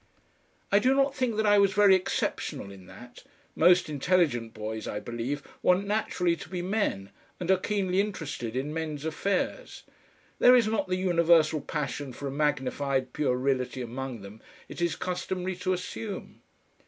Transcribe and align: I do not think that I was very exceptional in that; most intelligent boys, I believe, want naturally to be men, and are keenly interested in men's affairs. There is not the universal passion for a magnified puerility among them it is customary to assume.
I 0.71 0.79
do 0.79 0.95
not 0.95 1.13
think 1.15 1.35
that 1.35 1.45
I 1.45 1.59
was 1.59 1.73
very 1.73 1.93
exceptional 1.93 2.71
in 2.71 2.87
that; 2.87 3.21
most 3.55 3.87
intelligent 3.87 4.51
boys, 4.51 4.87
I 4.87 4.99
believe, 4.99 5.43
want 5.61 5.85
naturally 5.85 6.35
to 6.37 6.49
be 6.49 6.63
men, 6.63 7.11
and 7.39 7.51
are 7.51 7.57
keenly 7.57 8.01
interested 8.01 8.55
in 8.55 8.73
men's 8.73 9.05
affairs. 9.05 9.83
There 10.39 10.55
is 10.55 10.65
not 10.67 10.87
the 10.87 10.95
universal 10.97 11.61
passion 11.61 12.13
for 12.13 12.25
a 12.27 12.31
magnified 12.31 13.13
puerility 13.13 13.83
among 13.83 14.21
them 14.21 14.41
it 14.67 14.81
is 14.81 14.95
customary 14.95 15.55
to 15.57 15.71
assume. 15.71 16.41